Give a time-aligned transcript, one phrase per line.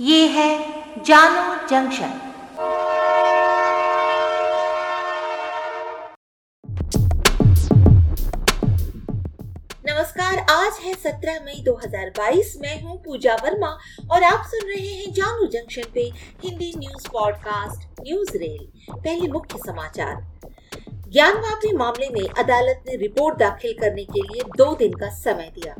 [0.00, 0.48] ये है
[1.04, 2.20] जानो जंक्शन।
[9.86, 13.78] नमस्कार, आज है 17 मई 2022 मैं हूँ पूजा वर्मा
[14.10, 16.10] और आप सुन रहे हैं जानू जंक्शन पे
[16.44, 18.68] Hindi news podcast, news rail.
[18.92, 20.26] पहले मुख्य समाचार।
[21.08, 25.52] ज्ञान वापी मामले में अदालत ने रिपोर्ट दाखिल करने के लिए दो दिन का समय
[25.54, 25.76] दिया।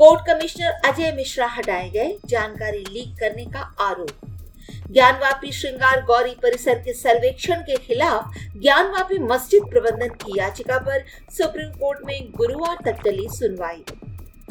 [0.00, 6.78] कोर्ट कमिश्नर अजय मिश्रा हटाए गए, जानकारी लीक करने का आरोप। ज्ञानवापी श्रृंगार गौरी परिसर
[6.84, 11.04] के सर्वेक्षण के खिलाफ ज्ञानवापी मस्जिद प्रबंधन की याचिका पर
[11.36, 13.84] सुप्रीम कोर्ट में गुरुवार तक चली सुनवाई।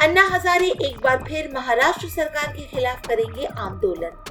[0.01, 4.23] अन्ना हजारे एक बार फिर महाराष्ट्र सरकार के खिलाफ करेंगे आंदोलन।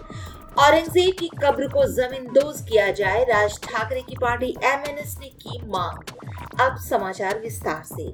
[0.58, 5.60] औरंगज़ेब की कब्र को ज़मीन दोज किया जाए, राज ठाकरे की पार्टी एमएनएस ने की
[5.66, 8.12] मांग। अब समाचार विस्तार से।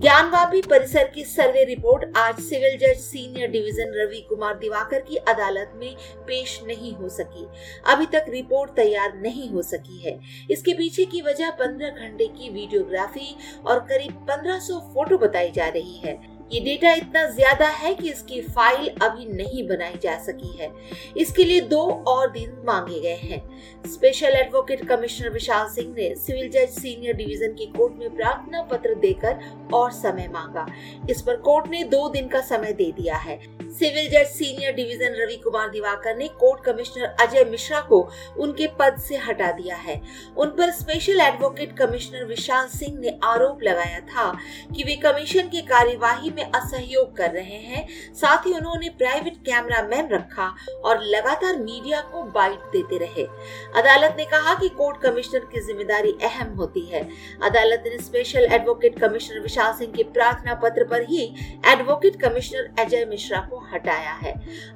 [0.00, 5.72] ज्ञानवापी परिसर की सर्वे रिपोर्ट आज सिविल जज सीनियर डिवीज़न रवि कुमार दिवाकर की अदालत
[5.76, 5.94] में
[6.26, 7.46] पेश नहीं हो सकी।
[7.92, 10.18] अभी तक रिपोर्ट तैयार नहीं हो सकी है।
[10.50, 13.34] इसके पीछे की वजह 15 घंटे की वीडियोग्राफी
[13.66, 16.18] और करीब 1500 फ़ोटो बताई जा रही है।
[16.52, 20.70] ये डेटा इतना ज़्यादा है कि इसकी फ़ाइल अभी नहीं बनाई जा सकी है।
[21.16, 23.40] इसके लिए दो और दिन मांगे गए हैं।
[23.86, 28.94] Special advocate commissioner Vishal Singh ने सिविल जज सीनियर डिवीज़न की कोर्ट में प्रार्थना पत्र
[28.96, 29.40] देकर
[29.74, 30.66] और समय मांगा।
[31.10, 33.38] इस पर कोर्ट ने दो दिन का समय दे दिया है।
[33.70, 38.00] सिविल जज सीनियर डिवीज़न रवि कुमार दिवाकर ने कोर्ट कमिश्नर अजय मिश्रा को
[38.40, 40.00] उनके पद से हटा दिया है।
[40.36, 44.30] उन पर special advocate commissioner Vishal Singh ने आरोप लगाया था
[44.76, 49.82] कि वे कमीशन की कार्यवाही में असहयोग कर रहे हैं। साथ ही उन्होंने प्राइवेट कैमरा
[49.84, 50.46] मैन रखा
[50.84, 53.24] और लगातार मीडिया को बाइट देते रहे।
[53.76, 57.02] अदालत ने कहा कि कोर्ट कमिश्नर की ज़िम्मेदारी अहम होती है।
[57.42, 61.24] अदालत ने special advocate commissioner Vishal Singh के प्रार्थना पत्र पर ही
[61.66, 64.32] एडवोकेट कमिश्नर अजय मिश्रा को हटाया है।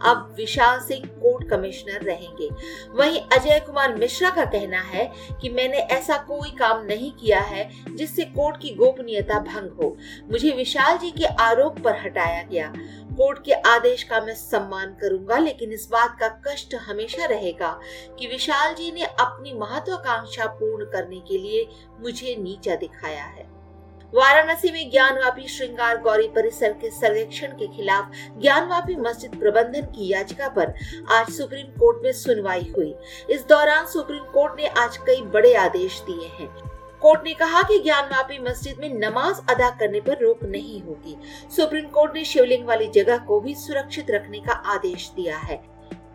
[0.07, 2.49] अब विशाल सिंह कोर्ट कमिश्नर रहेंगे।
[2.95, 5.05] वहीं अजय कुमार मिश्रा का कहना है
[5.43, 9.97] कि मैंने ऐसा कोई काम नहीं किया है जिससे कोर्ट की गोपनीयता भंग हो।
[10.31, 12.73] मुझे विशाल जी के आरोप पर हटाया गया।
[13.17, 17.79] कोर्ट के आदेश का मैं सम्मान करूँगा, लेकिन इस बात का कष्ट हमेशा रहेगा
[18.19, 21.67] कि विशाल जी ने अपनी महत्वाकांक्षा पूर्ण करने के लिए
[22.01, 23.49] मुझे नीचा दिखाया है।
[24.13, 30.49] वाराणसी में ज्ञानवापी श्रृंगार गौरी परिसर के सर्वेक्षण के खिलाफ ज्ञानवापी मस्जिद प्रबंधन की याचिका
[30.49, 30.75] पर
[31.13, 32.95] आज सुप्रीम कोर्ट में सुनवाई हुई।
[33.31, 36.49] इस दौरान सुप्रीम कोर्ट ने आज कई बड़े आदेश दिए हैं।
[37.03, 41.17] कोर्ट ने कहा कि ज्ञानवापी मस्जिद में नमाज़ अदा करने पर रोक नहीं होगी।
[41.57, 45.63] सुप्रीम कोर्ट ने शिवलिंग वाली जगह को भी सुरक्षित रखने का आदेश दिया है।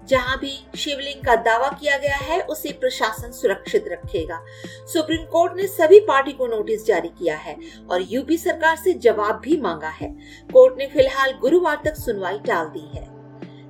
[0.07, 4.45] जहाँ भी शिवलिंग का दावा किया गया है, उसे प्रशासन सुरक्षित रखेगा।
[4.93, 7.57] सुप्रीम कोर्ट ने सभी पार्टी को नोटिस जारी किया है
[7.91, 10.09] और यूपी सरकार से जवाब भी मांगा है।
[10.53, 13.14] कोर्ट ने फ़िलहाल गुरुवार तक सुनवाई टाल दी है।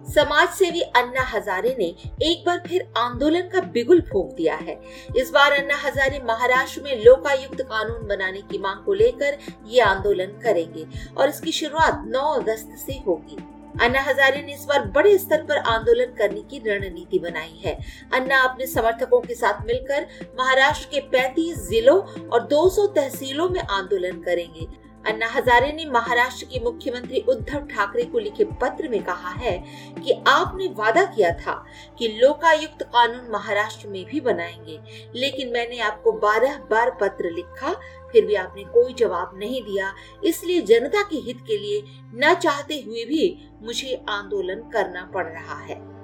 [0.06, 1.86] समाज सेवी अन्ना हजारे ने
[2.24, 4.80] एक बार फिर आंदोलन का बिगुल फूक दिया है।
[5.18, 10.40] इस बार अन्ना हजारे महाराष्ट्र में लोकायुक्त कानून बनाने की मांग को लेकर ये आंदोलन
[10.44, 10.86] करेंगे
[11.18, 13.38] और इसकी शुरुआत 9 अगस्त से होगी।
[13.82, 17.78] अन्ना हजारे ने इस बार बड़े स्तर पर आंदोलन करने की रणनीति बनाई है।
[18.14, 20.08] अन्ना अपने समर्थकों के साथ मिलकर
[20.40, 24.68] महाराष्ट्र के 35 जिलों और 200 तहसीलों में आंदोलन करेंगे।
[25.08, 29.58] अन्ना हजारे ने महाराष्ट्र के मुख्यमंत्री उद्धव ठाकरे को लिखे पत्र में कहा है
[30.04, 31.66] कि आपने वादा किया था
[32.00, 34.80] कि लोकायुक्त कानून महाराष्ट्र में भी बनाएँगे,
[35.16, 37.74] लेकिन मैंने आपको बारह बार पत्र लिखा,
[38.12, 41.84] फिर भी आपने कोई जवाब नहीं दिया। इसलिए जनता के हित के लिए
[42.16, 45.95] न चाहते हुए भी मुझे आंदोलन करना पड़ रहा है।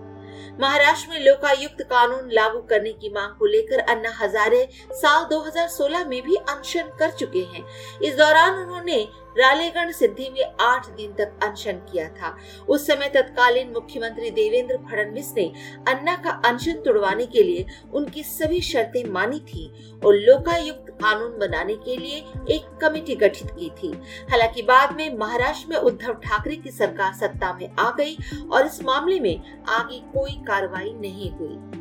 [0.59, 6.21] महाराष्ट्र में लोकायुक्त कानून लागू करने की मांग को लेकर अन्ना हजारे साल 2016 में
[6.21, 7.65] भी अनशन कर चुके हैं।
[8.03, 12.35] इस दौरान उन्होंने रालेगढ़ सिद्धि में आठ दिन तक अनशन किया था।
[12.69, 15.45] उस समय तत्कालीन मुख्यमंत्री देवेंद्र फडणवीस ने
[15.87, 19.67] अन्ना का अनशन तोड़वाने के लिए उनकी सभी शर्तें मानी थी
[20.05, 22.17] और लोकायुक्त कानून बनाने के लिए
[22.55, 23.91] एक कमेटी गठित की थी।
[24.31, 28.17] हालाँकि बाद में महाराष्ट्र में उद्धव ठाकरे की सरकार सत्ता में आ गई
[28.51, 31.80] और इस मामले में आगे कोई कार्रवाई नहीं हुई।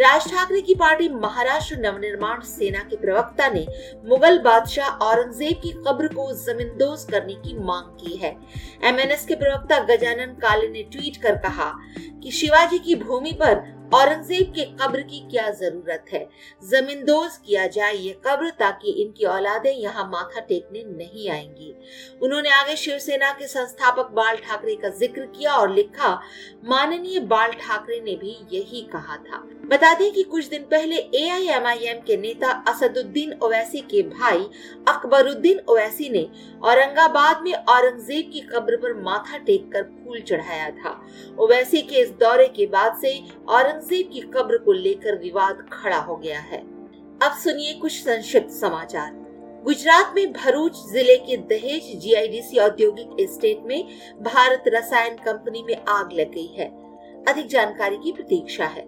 [0.00, 3.64] राज ठाकरे की पार्टी महाराष्ट्र नवनिर्माण सेना के प्रवक्ता ने
[4.08, 8.30] मुगल बादशाह औरंगज़ेब की कब्र को जमींदोज करने की मांग की है।
[8.84, 11.72] एमएनएस के प्रवक्ता गजानन काले ने ट्वीट कर कहा
[12.22, 13.62] कि शिवाजी की भूमि पर
[13.94, 16.22] औरंगज़ेब के कब्र की क्या ज़रूरत है?
[16.62, 21.74] जमींदोज किया जाए ये कब्र ताकि इनकी औलादें यहाँ माथा टेकने नहीं आएँगी।
[22.22, 26.12] उन्होंने आगे शिवसेना के संस्थापक बाल ठाकरे का ज़िक्र किया और लिखा,
[26.64, 32.00] माननीय बाल ठाकरे ने भी यही कहा था। बता दें कि कुछ दिन पहले एआईएमआईएम
[32.06, 34.46] के नेता असदुद्दीन ओवैसी के भाई
[34.88, 36.26] अकबरुद्दीन ओवैसी ने
[36.62, 41.00] औरंगाबाद में औरंगज़ेब की कब्र पर माथा टेक कर फूल चढ़ाया था।
[41.38, 43.12] ओवैसी के इस दौरे के बाद से
[43.48, 46.58] औरंगज़ेब की कब्र को लेकर विवाद खड़ा हो गया है।
[47.20, 49.12] अब सुनिए कुछ संक्षिप्त समाचार।
[49.64, 53.82] गुजरात में भरूच ज़िले के दहेज जीआईडीसी औद्योगिक एस्टेट में
[54.22, 56.66] भारत रसायन कंपनी में आग लग गई है।
[57.28, 58.84] अधिक जानकारी की प्रतीक्षा है।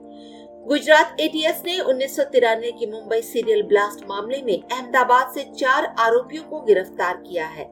[0.69, 6.61] गुजरात एटीएस ने उन्नीस के मुंबई सीरियल ब्लास्ट मामले में अहमदाबाद से चार आरोपियों को
[6.61, 7.65] गिरफ़्तार किया है।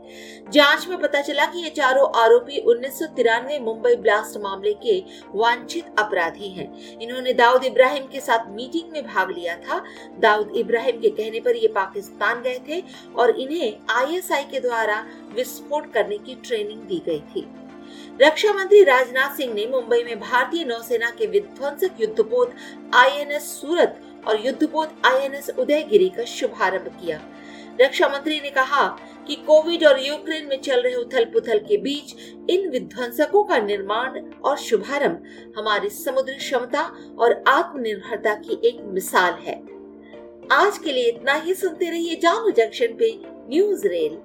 [0.52, 4.98] जाँच में पता चला कि ये चारों आरोपी उन्नीस सौ तिरानवे मुंबई ब्लास्ट मामले के
[5.34, 9.82] वांछित अपराधी हैं। इन्होंने दाऊद इब्राहिम के साथ मीटिंग में भाग लिया था।
[10.20, 12.82] दाऊद इब्राहिम के कहने पर ये पाकिस्तान गए थे
[13.16, 15.04] और इन्हें आईएसआई के द्वारा
[15.34, 17.46] विस्फोट करने की ट्रेनिंग दी गई थी।
[18.20, 22.54] रक्षा मंत्री राजनाथ सिंह ने मुंबई में भारतीय नौसेना के विध्वंसक युद्धपोत
[22.94, 27.20] आईएनएस सूरत और युद्धपोत आईएनएस उदयगिरी का शुभारंभ किया।
[27.80, 28.86] रक्षा मंत्री ने कहा
[29.26, 32.14] कि कोविड और यूक्रेन में चल रहे उथल पुथल के बीच
[32.50, 35.22] इन विध्वंसकों का निर्माण और शुभारंभ
[35.58, 36.82] हमारी समुद्री क्षमता
[37.18, 39.62] और आत्मनिर्भरता की एक मिसाल है।
[40.52, 44.18] आज के लिए इतना ही। सुनते रहिए जानू जंक्शन पे न्यूज़ रेल।